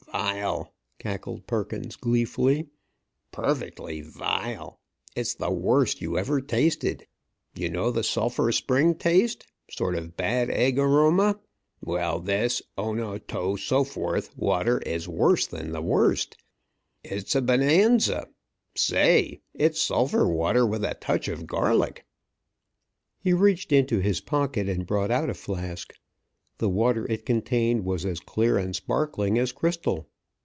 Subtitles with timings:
[0.11, 2.67] "Vile!" cackled Perkins, gleefully.
[3.31, 4.81] "Perfectly vile!
[5.15, 7.07] It is the worst you ever tasted.
[7.55, 9.47] You know the sulphur spring taste?
[9.71, 11.39] Sort of bad egg aroma?
[11.79, 16.35] Well, this O no to so forth water is worse than the worst.
[17.05, 18.27] It's a bonanza!
[18.75, 19.39] Say!
[19.53, 22.05] It's sulphur water with a touch of garlic."
[23.17, 25.93] He reached into his pocket, and brought out a flask.
[26.59, 30.07] The water it contained was as clear and sparkling as crystal.